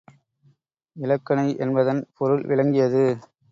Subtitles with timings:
[0.95, 3.05] இலக்கணை என்பதன் பொருள் விளங்கியது.